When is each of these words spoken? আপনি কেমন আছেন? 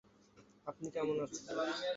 আপনি 0.67 0.87
কেমন 0.95 1.15
আছেন? 1.23 1.43